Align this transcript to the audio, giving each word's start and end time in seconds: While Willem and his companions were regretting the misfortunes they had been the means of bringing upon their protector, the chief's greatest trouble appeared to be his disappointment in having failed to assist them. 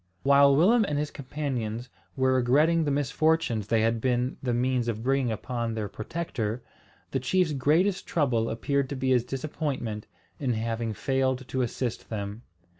While 0.23 0.55
Willem 0.55 0.83
and 0.85 0.97
his 0.97 1.11
companions 1.11 1.87
were 2.17 2.33
regretting 2.33 2.85
the 2.85 2.89
misfortunes 2.89 3.67
they 3.67 3.81
had 3.81 4.01
been 4.01 4.35
the 4.41 4.51
means 4.51 4.87
of 4.87 5.03
bringing 5.03 5.31
upon 5.31 5.75
their 5.75 5.87
protector, 5.87 6.63
the 7.11 7.19
chief's 7.19 7.53
greatest 7.53 8.07
trouble 8.07 8.49
appeared 8.49 8.89
to 8.89 8.95
be 8.95 9.09
his 9.11 9.23
disappointment 9.23 10.07
in 10.39 10.53
having 10.53 10.93
failed 10.93 11.47
to 11.49 11.61
assist 11.61 12.09
them. 12.09 12.41